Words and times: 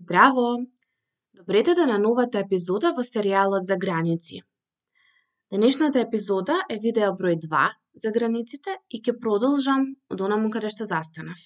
Здраво! 0.00 0.44
Добре 1.38 1.60
дојде 1.68 1.84
на 1.88 1.96
новата 2.02 2.40
епизода 2.42 2.90
во 2.98 3.02
серијалот 3.06 3.66
за 3.70 3.76
граници. 3.80 4.38
Денешната 5.52 6.00
епизода 6.00 6.56
е 6.74 6.78
видео 6.84 7.10
број 7.18 7.36
2 7.42 7.64
за 8.04 8.12
границите 8.14 8.76
и 8.88 9.00
ќе 9.08 9.14
продолжам 9.24 9.84
од 10.14 10.22
онаму 10.28 10.52
каде 10.54 10.70
што 10.76 10.86
застанав. 10.92 11.42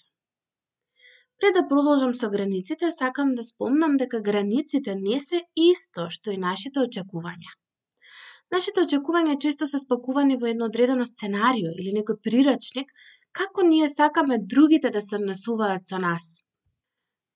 Пред 1.40 1.58
да 1.58 1.64
продолжам 1.72 2.14
со 2.20 2.30
границите, 2.36 2.92
сакам 3.00 3.34
да 3.40 3.48
спомнам 3.48 3.98
дека 4.04 4.22
границите 4.30 4.94
не 5.02 5.18
се 5.26 5.42
исто 5.66 6.06
што 6.18 6.30
и 6.36 6.38
нашите 6.46 6.86
очекувања. 6.86 7.58
Нашите 8.54 8.86
очекувања 8.86 9.38
често 9.48 9.66
се 9.66 9.82
спакувани 9.82 10.38
во 10.38 10.54
едно 10.54 10.70
одредено 10.70 11.10
сценарио 11.10 11.74
или 11.74 11.98
некој 11.98 12.22
прирачник, 12.28 12.96
како 13.42 13.66
ние 13.74 13.92
сакаме 13.98 14.42
другите 14.56 14.94
да 14.98 15.02
се 15.02 15.16
однесуваат 15.22 15.94
со 15.94 16.04
нас. 16.08 16.43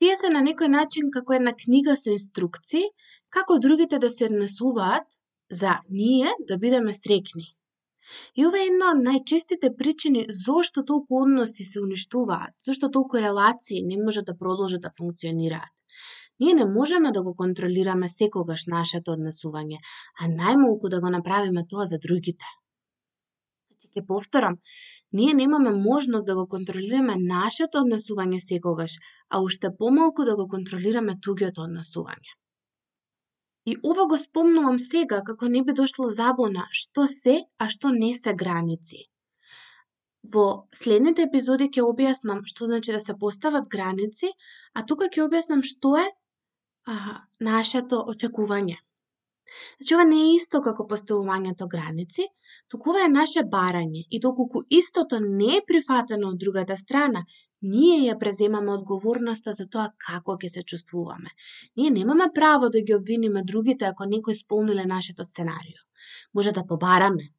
Тие 0.02 0.16
се 0.18 0.28
на 0.34 0.40
некој 0.46 0.68
начин 0.72 1.08
како 1.14 1.34
една 1.36 1.52
книга 1.60 1.94
со 2.00 2.12
инструкции, 2.14 2.84
како 3.36 3.58
другите 3.64 3.98
да 4.04 4.11
се 4.16 4.29
однесуваат 4.30 5.16
за 5.61 5.72
ние 6.00 6.34
да 6.50 6.58
бидеме 6.64 6.94
срекни. 6.98 7.46
И 8.36 8.46
ова 8.48 8.61
е 8.61 8.68
една 8.68 8.92
од 8.94 9.00
најчестите 9.06 9.70
причини 9.80 10.22
зошто 10.42 10.84
толку 10.90 11.18
односи 11.22 11.66
се 11.70 11.82
уништуваат, 11.86 12.54
зошто 12.68 12.90
толку 12.98 13.25
релации 13.25 13.82
не 13.89 13.98
можат 14.04 14.30
да 14.30 14.36
продолжат 14.44 14.86
да 14.86 14.94
функционираат. 15.00 15.75
Ние 16.40 16.54
не 16.54 16.64
можеме 16.64 17.12
да 17.12 17.22
го 17.22 17.34
контролираме 17.34 18.08
секогаш 18.08 18.67
нашето 18.76 19.18
однесување, 19.18 19.82
а 20.22 20.30
најмалку 20.39 20.94
да 20.94 21.00
го 21.00 21.11
направиме 21.18 21.67
тоа 21.68 21.90
за 21.90 21.98
другите 21.98 22.46
ќе 23.94 24.06
повторам, 24.06 24.58
ние 25.12 25.34
немаме 25.34 25.72
можност 25.76 26.26
да 26.26 26.34
го 26.38 26.46
контролираме 26.46 27.16
нашето 27.20 27.82
однесување 27.84 28.40
секогаш, 28.44 28.98
а 29.30 29.40
уште 29.40 29.70
помалку 29.78 30.24
да 30.24 30.36
го 30.36 30.48
контролираме 30.48 31.16
туѓото 31.26 31.64
однесување. 31.68 32.34
И 33.70 33.77
ова 33.84 34.06
го 34.08 34.16
спомнувам 34.16 34.78
сега 34.78 35.22
како 35.25 35.48
не 35.55 35.62
би 35.64 35.72
дошло 35.80 36.08
забона 36.19 36.67
што 36.80 37.06
се, 37.14 37.36
а 37.58 37.69
што 37.75 37.91
не 37.92 38.14
се 38.19 38.33
граници. 38.42 39.05
Во 40.34 40.45
следните 40.83 41.27
епизоди 41.28 41.69
ќе 41.75 41.84
објаснам 41.89 42.41
што 42.52 42.69
значи 42.70 42.95
да 42.97 43.00
се 43.06 43.17
постават 43.25 43.69
граници, 43.75 44.33
а 44.75 44.84
тука 44.89 45.11
ќе 45.12 45.27
објаснам 45.27 45.64
што 45.70 45.97
е 46.05 46.06
а, 46.08 46.97
нашето 47.41 48.00
очекување. 48.12 48.78
Значи, 49.79 49.95
ова 49.95 50.05
не 50.05 50.21
е 50.23 50.35
исто 50.35 50.61
како 50.63 50.87
поставувањето 50.91 51.69
граници, 51.75 52.25
туку 52.69 52.91
ова 52.93 53.05
е 53.05 53.13
наше 53.13 53.45
барање 53.55 54.03
и 54.11 54.21
доколку 54.21 54.63
истото 54.81 55.21
не 55.21 55.57
е 55.59 55.63
прифатено 55.71 56.33
од 56.33 56.43
другата 56.43 56.77
страна, 56.77 57.25
ние 57.63 57.97
ја 58.07 58.19
преземаме 58.19 58.73
одговорноста 58.73 59.55
за 59.61 59.67
тоа 59.73 59.89
како 60.07 60.37
ќе 60.43 60.53
се 60.57 60.63
чувствуваме. 60.63 61.31
Ние 61.77 61.91
немаме 61.91 62.29
право 62.35 62.69
да 62.69 62.83
ги 62.83 62.95
обвиниме 62.95 63.43
другите 63.43 63.91
ако 63.91 64.05
некој 64.05 64.39
исполниле 64.39 64.85
нашето 64.87 65.25
сценарио. 65.25 65.83
Може 66.35 66.53
да 66.53 66.67
побараме, 66.67 67.33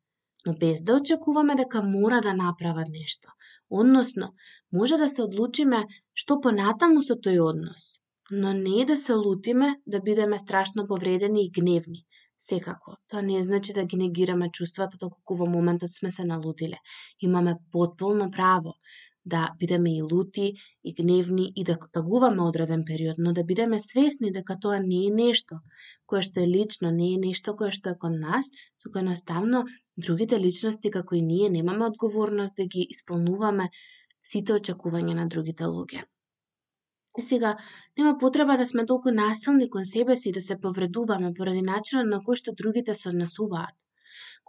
но 0.45 0.53
без 0.59 0.83
да 0.83 0.95
очекуваме 0.95 1.55
дека 1.55 1.83
мора 1.83 2.21
да 2.21 2.33
направат 2.33 2.87
нешто. 2.89 3.29
Односно, 3.69 4.33
може 4.73 4.97
да 4.97 5.07
се 5.07 5.23
одлучиме 5.23 5.85
што 6.13 6.41
понатаму 6.41 7.01
со 7.01 7.15
тој 7.15 7.39
однос 7.39 7.98
но 8.31 8.53
не 8.53 8.85
да 8.85 8.97
се 8.97 9.13
лутиме 9.13 9.75
да 9.87 9.99
бидеме 9.99 10.39
страшно 10.39 10.85
повредени 10.87 11.45
и 11.45 11.51
гневни. 11.51 12.05
Секако, 12.39 12.95
тоа 13.09 13.21
не 13.21 13.43
значи 13.43 13.73
да 13.73 13.83
ги 13.85 13.97
негираме 13.97 14.49
чувствата 14.51 14.97
доколку 14.97 15.35
во 15.35 15.45
моментот 15.45 15.91
сме 15.91 16.11
се 16.11 16.23
налутиле. 16.23 16.77
Имаме 17.21 17.55
потполно 17.71 18.31
право 18.31 18.73
да 19.25 19.49
бидеме 19.59 19.97
и 19.97 20.01
лути, 20.01 20.53
и 20.83 20.93
гневни, 20.93 21.51
и 21.55 21.63
да 21.63 21.77
тагуваме 21.91 22.41
одреден 22.41 22.83
период, 22.85 23.15
но 23.17 23.33
да 23.33 23.43
бидеме 23.43 23.79
свесни 23.79 24.31
дека 24.31 24.55
тоа 24.59 24.79
не 24.79 25.01
е 25.07 25.09
нешто 25.09 25.59
кое 26.07 26.21
што 26.27 26.39
е 26.43 26.47
лично, 26.47 26.91
не 26.91 27.13
е 27.13 27.21
нешто 27.25 27.55
кое 27.59 27.71
што 27.75 27.93
е 27.93 27.99
кон 28.01 28.15
нас, 28.19 28.45
туку 28.81 28.99
едноставно 29.03 29.65
другите 29.97 30.39
личности 30.39 30.91
како 30.97 31.15
и 31.15 31.21
ние 31.21 31.49
немаме 31.49 31.85
одговорност 31.91 32.55
да 32.55 32.65
ги 32.65 32.87
исполнуваме 32.95 33.69
сите 34.23 34.55
очекувања 34.57 35.13
на 35.19 35.27
другите 35.27 35.67
луѓе. 35.75 36.07
И 37.19 37.21
сега, 37.21 37.57
нема 37.97 38.17
потреба 38.17 38.55
да 38.57 38.65
сме 38.67 38.85
толку 38.85 39.11
насилни 39.11 39.69
кон 39.69 39.85
себе 39.85 40.15
си 40.15 40.31
да 40.31 40.41
се 40.41 40.55
повредуваме 40.65 41.31
поради 41.37 41.61
начинот 41.61 42.07
на 42.11 42.19
кој 42.27 42.37
што 42.41 42.53
другите 42.61 42.93
се 42.95 43.09
однесуваат. 43.11 43.75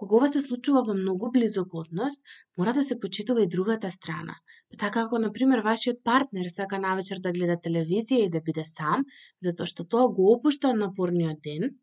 Кога 0.01 0.17
ова 0.17 0.29
се 0.33 0.41
случува 0.43 0.83
во 0.89 0.95
многу 0.99 1.31
близок 1.35 1.75
однос, 1.81 2.15
мора 2.59 2.73
да 2.77 2.85
се 2.89 2.99
почитува 3.01 3.43
и 3.43 3.49
другата 3.55 3.91
страна. 3.91 4.37
Па 4.71 4.79
така 4.83 5.03
како, 5.03 5.19
например, 5.25 5.65
вашиот 5.67 5.99
партнер 6.11 6.53
сака 6.55 6.79
навечер 6.85 7.19
да 7.27 7.35
гледа 7.35 7.59
телевизија 7.67 8.29
и 8.29 8.31
да 8.37 8.45
биде 8.47 8.65
сам, 8.71 9.03
затоа 9.49 9.67
што 9.73 9.89
тоа 9.97 10.07
го 10.21 10.31
опушта 10.37 10.71
од 10.71 10.81
напорниот 10.85 11.43
ден, 11.49 11.75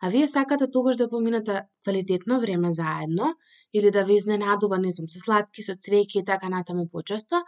а 0.00 0.08
вие 0.16 0.32
сакате 0.36 0.70
тогаш 0.78 0.96
да 0.96 1.10
поминате 1.12 1.60
квалитетно 1.84 2.40
време 2.40 2.72
заедно, 2.80 3.34
или 3.74 3.92
да 3.98 4.08
ве 4.08 4.16
изненадува, 4.16 4.80
не 4.80 4.96
знам, 4.96 5.12
со 5.12 5.20
сладки, 5.20 5.62
со 5.62 5.76
цвеќе 5.76 6.24
и 6.24 6.28
така 6.32 6.48
натаму 6.48 6.88
почесто, 6.88 7.44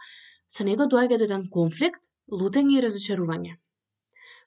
со 0.47 0.63
него 0.63 0.85
доаѓа 0.85 1.17
до 1.17 1.31
еден 1.31 1.49
конфликт, 1.49 2.12
лутење 2.31 2.77
и 2.77 2.83
разочарување. 2.85 3.57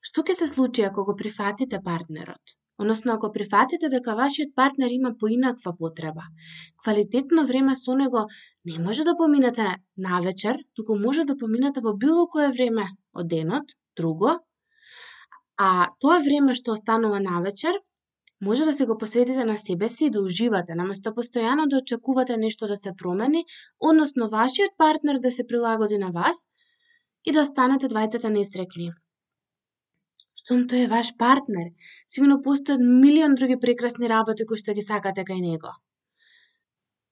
Што 0.01 0.23
ќе 0.23 0.35
се 0.39 0.47
случи 0.47 0.85
ако 0.87 1.05
го 1.05 1.17
прифатите 1.17 1.81
партнерот? 1.83 2.57
Односно, 2.79 3.13
ако 3.13 3.33
прифатите 3.33 3.89
дека 3.89 4.15
вашиот 4.17 4.51
партнер 4.55 4.91
има 4.93 5.15
поинаква 5.21 5.73
потреба, 5.79 6.25
квалитетно 6.83 7.47
време 7.47 7.75
со 7.77 7.95
него 7.97 8.27
не 8.65 8.79
може 8.79 9.05
да 9.05 9.17
поминете 9.17 9.69
на 9.97 10.21
вечер, 10.21 10.59
туку 10.75 10.99
може 10.99 11.25
да 11.25 11.37
поминете 11.37 11.81
во 11.81 11.95
било 11.97 12.27
кое 12.29 12.51
време 12.53 12.85
од 13.15 13.29
денот, 13.29 13.73
друго, 13.97 14.37
а 15.57 15.89
тоа 16.01 16.19
време 16.21 16.55
што 16.55 16.73
останува 16.73 17.21
на 17.21 17.41
вечер, 17.41 17.81
може 18.41 18.65
да 18.65 18.73
се 18.73 18.87
го 18.87 18.99
посветите 18.99 19.45
на 19.45 19.57
себе 19.57 19.89
си 19.89 20.05
и 20.07 20.11
да 20.11 20.21
уживате, 20.21 20.75
наместо 20.75 21.15
постојано 21.17 21.69
да 21.69 21.81
очекувате 21.81 22.37
нешто 22.37 22.67
да 22.67 22.77
се 22.77 22.93
промени, 22.99 23.45
односно 23.81 24.29
вашиот 24.29 24.77
партнер 24.77 25.19
да 25.19 25.31
се 25.31 25.47
прилагоди 25.47 25.99
на 25.99 26.11
вас, 26.11 26.49
и 27.27 27.35
да 27.35 27.43
останете 27.43 27.91
двајцата 27.93 28.31
несрекни. 28.33 28.93
Штом 30.41 30.63
тој 30.71 30.85
е 30.87 30.91
ваш 30.93 31.13
партнер, 31.19 31.73
сигурно 32.07 32.39
постојат 32.45 32.83
милион 33.03 33.35
други 33.35 33.59
прекрасни 33.65 34.11
работи 34.13 34.47
кои 34.47 34.61
што 34.61 34.75
ги 34.79 34.85
сакате 34.89 35.25
кај 35.27 35.43
него. 35.43 35.73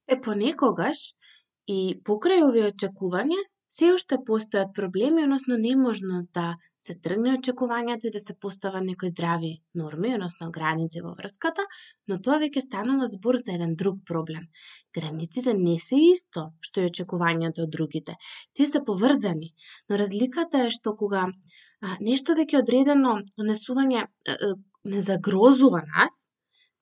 Е 0.06 0.20
понекогаш 0.26 1.00
и 1.66 1.78
покрај 2.06 2.44
овие 2.46 2.68
очекувања, 2.70 3.40
се 3.74 3.90
уште 3.94 4.16
постојат 4.28 4.72
проблеми, 4.74 5.24
односно 5.24 5.56
неможност 5.58 6.32
да 6.38 6.54
се 6.84 6.94
тргне 7.06 7.32
очекувањето 7.38 8.06
и 8.06 8.12
да 8.14 8.20
се 8.20 8.34
постава 8.44 8.80
некои 8.84 9.08
здрави 9.10 9.52
норми, 9.80 10.12
односно 10.14 10.50
граници 10.54 11.02
во 11.04 11.14
врската, 11.18 11.64
но 12.08 12.18
тоа 12.26 12.38
веќе 12.42 12.62
станува 12.66 13.08
збор 13.14 13.38
за 13.44 13.54
еден 13.56 13.74
друг 13.80 14.02
проблем. 14.10 14.44
Границите 14.98 15.54
не 15.58 15.78
се 15.86 15.98
исто 16.10 16.44
што 16.68 16.84
и 16.84 16.90
очекувањето 16.90 17.66
од 17.66 17.72
другите. 17.78 18.14
Тие 18.52 18.70
се 18.70 18.84
поврзани, 18.84 19.50
но 19.88 19.98
разликата 19.98 20.66
е 20.66 20.74
што 20.76 20.94
кога 21.00 21.24
а, 21.26 21.96
нешто 22.00 22.38
веќе 22.38 22.62
одредено 22.62 23.16
однесување 23.38 24.06
не 24.84 25.02
загрозува 25.02 25.82
нас, 25.96 26.33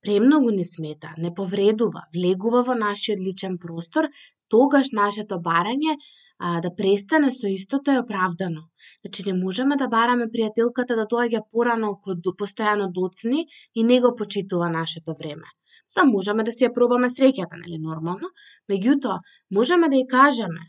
премногу 0.03 0.51
ни 0.51 0.65
смета, 0.65 1.15
не 1.19 1.31
повредува, 1.35 2.03
влегува 2.15 2.63
во 2.69 2.75
нашиот 2.75 3.21
личен 3.27 3.59
простор, 3.59 4.09
тогаш 4.49 4.91
нашето 4.93 5.39
барање 5.49 5.95
а, 5.95 6.61
да 6.61 6.71
престане 6.75 7.31
со 7.31 7.47
истото 7.47 7.95
е 7.95 8.01
оправдано. 8.03 8.63
Значи 9.05 9.23
не 9.29 9.35
можеме 9.39 9.77
да 9.77 9.89
бараме 9.89 10.27
пријателката 10.35 10.99
да 10.99 11.07
доаѓа 11.15 11.45
порано 11.53 11.95
код 12.05 12.33
постојано 12.43 12.91
доцни 12.99 13.47
и 13.75 13.85
не 13.85 14.01
го 14.01 14.15
почитува 14.17 14.71
нашето 14.71 15.15
време. 15.23 15.49
Са 15.89 16.05
можеме 16.05 16.45
да 16.45 16.53
си 16.53 16.67
ја 16.67 16.75
пробаме 16.75 17.09
среќата, 17.13 17.59
нели 17.63 17.79
нормално, 17.79 18.29
меѓутоа 18.71 19.21
можеме 19.51 19.89
да 19.89 19.97
ја 20.03 20.09
кажеме 20.19 20.69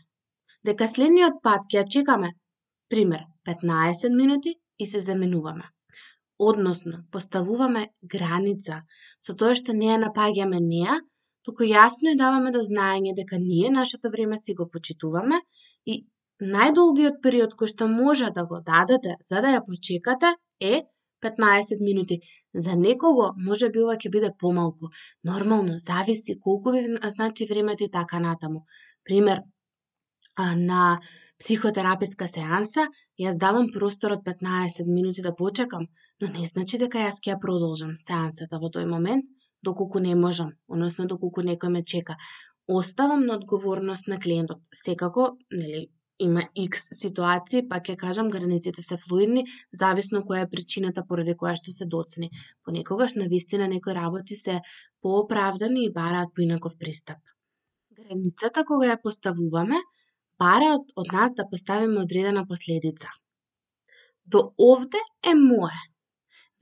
дека 0.64 0.88
следниот 0.88 1.42
пат 1.42 1.66
ќе 1.68 1.82
ја 1.82 1.86
чекаме, 1.96 2.30
пример, 2.88 3.24
15 3.46 4.16
минути 4.16 4.56
и 4.78 4.86
се 4.86 5.00
заменуваме. 5.00 5.73
Односно, 6.38 7.04
поставуваме 7.12 7.88
граница 8.02 8.80
со 9.20 9.34
тоа 9.34 9.54
што 9.54 9.72
не 9.72 9.90
ја 9.92 9.98
напаѓаме 10.02 10.58
неа, 10.62 10.96
туку 11.46 11.66
јасно 11.68 12.10
и 12.14 12.18
даваме 12.18 12.50
до 12.56 12.62
знаење 12.70 13.14
дека 13.14 13.38
ние 13.38 13.70
нашето 13.70 14.10
време 14.10 14.38
си 14.38 14.54
го 14.54 14.66
почитуваме 14.72 15.38
и 15.86 16.00
најдолгиот 16.54 17.20
период 17.22 17.54
кој 17.60 17.70
што 17.74 17.88
може 17.88 18.32
да 18.34 18.44
го 18.50 18.60
дадете 18.66 19.14
за 19.30 19.44
да 19.44 19.54
ја 19.54 19.62
почекате 19.68 20.34
е 20.60 20.82
15 21.24 21.80
минути. 21.80 22.20
За 22.54 22.74
некого 22.76 23.32
може 23.36 23.70
би 23.70 23.80
ова 23.84 23.96
ќе 23.96 24.10
биде 24.10 24.30
помалку. 24.40 24.90
Нормално, 25.24 25.78
зависи 25.78 26.38
колку 26.40 26.72
ви 26.72 26.84
значи 27.16 27.46
времето 27.50 27.84
и 27.84 27.90
така 27.90 28.18
натаму. 28.18 28.64
Пример, 29.04 29.40
на 30.38 30.98
психотераписка 31.38 32.26
сеанса, 32.28 32.88
јас 33.20 33.38
давам 33.38 33.70
простор 33.72 34.18
од 34.18 34.24
15 34.26 34.86
минути 34.86 35.22
да 35.22 35.34
почекам, 35.34 35.86
но 36.20 36.28
не 36.28 36.46
значи 36.46 36.78
дека 36.78 37.06
јас 37.06 37.18
ќе 37.22 37.34
ја 37.34 37.40
продолжам 37.40 37.96
сеансата 38.06 38.60
во 38.62 38.70
тој 38.74 38.86
момент, 38.90 39.24
доколку 39.68 40.00
не 40.06 40.14
можам, 40.14 40.52
односно 40.68 41.06
доколку 41.10 41.42
некој 41.42 41.72
ме 41.76 41.82
чека. 41.82 42.16
Оставам 42.66 43.26
на 43.26 43.34
одговорност 43.34 44.08
на 44.08 44.18
клиентот. 44.18 44.60
Секако, 44.72 45.36
нели, 45.52 45.88
има 46.18 46.42
X 46.64 46.86
ситуации, 47.00 47.64
па 47.68 47.80
ќе 47.80 47.96
кажам 48.00 48.30
границите 48.30 48.82
се 48.82 48.96
флуидни, 49.04 49.44
зависно 49.72 50.22
која 50.28 50.44
е 50.46 50.50
причината 50.54 51.04
поради 51.08 51.34
која 51.40 51.56
што 51.60 51.74
се 51.76 51.88
доцни. 51.96 52.30
Понекогаш 52.64 53.16
на 53.20 53.26
вистина 53.34 53.68
некои 53.68 53.94
работи 53.94 54.36
се 54.36 54.60
пооправдани 55.02 55.84
и 55.84 55.92
бараат 55.92 56.34
поинаков 56.34 56.78
пристап. 56.78 57.18
Границата 57.98 58.64
кога 58.64 58.92
ја 58.92 59.00
поставуваме, 59.02 59.82
бара 60.38 60.74
од, 60.76 60.94
од 60.96 61.12
нас 61.12 61.34
да 61.34 61.48
поставиме 61.50 62.00
одредена 62.06 62.46
последица. 62.46 63.10
До 64.24 64.52
овде 64.58 65.02
е 65.26 65.34
мое 65.34 65.82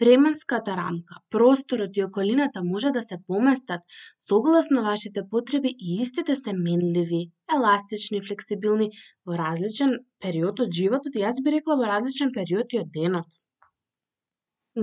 Временската 0.02 0.76
рамка, 0.76 1.14
просторот 1.30 1.96
и 1.96 2.04
околината 2.04 2.60
може 2.64 2.90
да 2.90 3.02
се 3.02 3.16
поместат 3.26 3.80
согласно 4.28 4.82
вашите 4.82 5.20
потреби 5.30 5.70
и 5.78 6.00
истите 6.02 6.36
се 6.36 6.52
менливи, 6.52 7.20
еластични, 7.56 8.22
флексибилни 8.28 8.88
во 9.26 9.36
различен 9.38 9.92
период 10.24 10.64
од 10.64 10.74
животот 10.80 11.18
и 11.20 11.22
јас 11.22 11.38
би 11.44 11.54
рекла 11.54 11.76
во 11.82 11.92
различен 11.92 12.34
период 12.38 12.74
и 12.74 12.80
од 12.82 12.90
денот. 12.96 13.30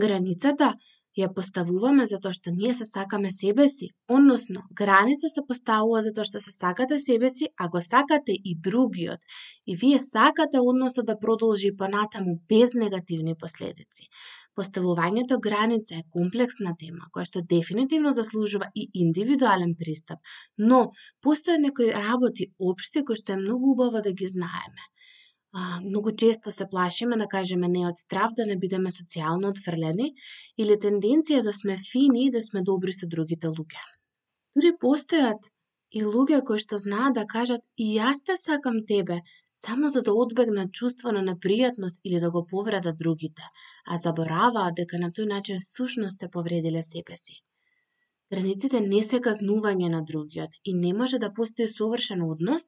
Границата 0.05 0.71
ја 1.19 1.27
поставуваме 1.35 2.05
затоа 2.09 2.31
што 2.37 2.55
ние 2.55 2.73
се 2.79 2.85
сакаме 2.87 3.31
себе 3.35 3.67
си, 3.75 3.89
односно 4.17 4.63
граница 4.81 5.31
се 5.35 5.43
поставува 5.51 6.03
затоа 6.07 6.29
што 6.29 6.39
се 6.45 6.53
сакате 6.57 6.99
себе 7.05 7.29
си, 7.37 7.49
а 7.57 7.67
го 7.73 7.81
сакате 7.91 8.35
и 8.51 8.55
другиот. 8.67 9.19
И 9.67 9.75
вие 9.83 9.99
сакате 9.99 10.63
односот 10.71 11.11
да 11.11 11.19
продолжи 11.25 11.75
понатаму 11.81 12.37
без 12.49 12.77
негативни 12.83 13.35
последици. 13.35 14.07
Поставувањето 14.57 15.37
граница 15.45 15.95
е 15.95 16.05
комплексна 16.15 16.73
тема, 16.79 17.07
која 17.15 17.25
што 17.29 17.41
дефинитивно 17.53 18.11
заслужува 18.17 18.69
и 18.75 18.87
индивидуален 19.03 19.75
пристап, 19.81 20.19
но 20.71 20.79
постојат 21.25 21.65
некои 21.65 21.91
работи 21.95 22.49
општи 22.71 23.03
кои 23.09 23.19
што 23.19 23.35
е 23.35 23.43
многу 23.43 23.75
убаво 23.75 24.01
да 24.07 24.13
ги 24.21 24.27
знаеме. 24.27 24.87
А, 25.51 25.79
многу 25.81 26.11
често 26.11 26.51
се 26.51 26.65
плашиме 26.71 27.17
да 27.17 27.27
кажеме 27.27 27.67
не 27.67 27.85
од 27.91 27.97
страв 27.97 28.33
да 28.37 28.45
не 28.45 28.57
бидеме 28.63 28.91
социјално 28.93 29.49
отфрлени 29.53 30.09
или 30.63 30.81
тенденција 30.83 31.41
да 31.47 31.53
сме 31.61 31.77
фини 31.91 32.25
и 32.25 32.33
да 32.35 32.41
сме 32.49 32.61
добри 32.61 32.93
со 32.93 33.09
другите 33.13 33.49
луѓе. 33.55 33.85
Дури 34.55 34.75
постојат 34.83 35.49
и 35.91 36.03
луѓе 36.05 36.43
кои 36.45 36.61
што 36.65 36.77
знаат 36.83 37.17
да 37.17 37.25
кажат 37.33 37.65
и 37.85 37.87
јас 37.97 38.21
те 38.25 38.37
сакам 38.37 38.77
тебе, 38.91 39.21
само 39.65 39.89
за 39.89 40.01
да 40.01 40.13
одбегнат 40.13 40.71
чувство 40.71 41.11
на 41.11 41.21
непријатност 41.29 42.01
или 42.03 42.19
да 42.19 42.31
го 42.31 42.45
повредат 42.45 42.97
другите, 42.97 43.43
а 43.87 43.97
забораваат 43.97 44.75
дека 44.75 44.99
на 44.99 45.09
тој 45.11 45.27
начин 45.35 45.61
сушност 45.61 46.19
се 46.19 46.29
повредиле 46.35 46.83
себе 46.83 47.17
си. 47.17 47.35
Границите 48.31 48.81
не 48.81 49.01
се 49.03 49.19
казнување 49.25 49.89
на 49.89 50.01
другиот 50.11 50.57
и 50.63 50.73
не 50.73 50.93
може 50.93 51.19
да 51.19 51.33
постои 51.33 51.67
совршен 51.67 52.21
однос 52.31 52.67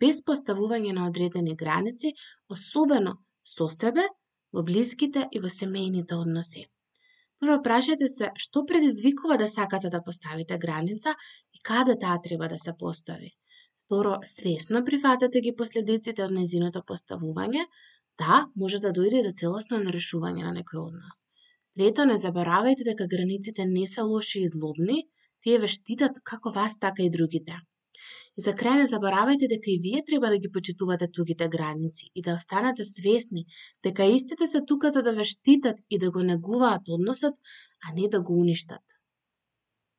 без 0.00 0.22
поставување 0.28 0.92
на 0.98 1.06
одредени 1.08 1.56
граници, 1.62 2.14
особено 2.56 3.12
со 3.56 3.68
себе, 3.68 4.06
во 4.52 4.62
блиските 4.70 5.26
и 5.32 5.42
во 5.44 5.50
семејните 5.58 6.16
односи. 6.24 6.64
Прво 7.42 7.56
прашајте 7.66 8.08
се 8.16 8.30
што 8.44 8.64
предизвикува 8.70 9.36
да 9.42 9.48
сакате 9.54 9.90
да 9.94 10.02
поставите 10.08 10.58
граница 10.64 11.14
и 11.52 11.62
каде 11.70 11.96
таа 12.04 12.20
треба 12.26 12.48
да 12.52 12.58
се 12.58 12.72
постави. 12.82 13.30
Второ, 13.84 14.14
свесно 14.24 14.80
прифатате 14.84 15.40
ги 15.44 15.50
последиците 15.56 16.24
од 16.24 16.32
незиното 16.34 16.80
поставување, 16.90 17.64
да, 18.22 18.38
може 18.62 18.80
да 18.84 18.92
дојде 18.98 19.20
до 19.26 19.32
целосно 19.40 19.80
нарешување 19.82 20.46
на 20.46 20.52
некој 20.58 20.80
однос. 20.86 21.18
Трето, 21.76 22.06
не 22.10 22.16
заборавајте 22.22 22.86
дека 22.88 23.10
границите 23.14 23.66
не 23.74 23.84
се 23.92 24.06
лоши 24.12 24.40
и 24.40 24.50
злобни, 24.54 24.98
тие 25.42 25.60
ве 25.64 25.70
штитат 25.76 26.20
како 26.32 26.54
вас, 26.56 26.78
така 26.86 27.04
и 27.04 27.10
другите. 27.18 27.60
И 28.38 28.44
за 28.46 28.56
крај 28.60 28.80
не 28.80 28.88
заборавајте 28.94 29.50
дека 29.52 29.70
и 29.72 29.78
вие 29.86 30.02
треба 30.08 30.32
да 30.32 30.38
ги 30.44 30.52
почитувате 30.56 31.10
тугите 31.18 31.48
граници 31.56 32.10
и 32.14 32.22
да 32.22 32.40
останете 32.40 32.88
свесни 32.94 33.46
дека 33.84 34.08
истите 34.16 34.46
се 34.46 34.64
тука 34.72 34.90
за 34.96 35.02
да 35.02 35.12
ве 35.18 35.24
штитат 35.34 35.84
и 35.90 35.98
да 35.98 36.10
го 36.10 36.24
негуваат 36.32 36.92
односот, 36.96 37.34
а 37.84 37.94
не 38.00 38.08
да 38.08 38.22
го 38.22 38.40
уништат. 38.44 39.00